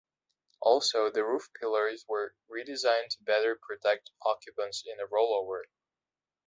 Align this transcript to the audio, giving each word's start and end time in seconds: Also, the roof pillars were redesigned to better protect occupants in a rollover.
Also, 0.61 1.11
the 1.11 1.23
roof 1.23 1.51
pillars 1.59 2.05
were 2.07 2.33
redesigned 2.49 3.09
to 3.11 3.21
better 3.21 3.55
protect 3.55 4.09
occupants 4.25 4.81
in 4.83 4.99
a 4.99 5.05
rollover. 5.05 5.65